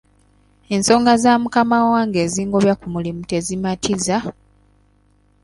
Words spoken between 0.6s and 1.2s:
Ensonga